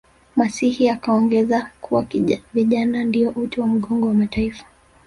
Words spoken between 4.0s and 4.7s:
wa mataifa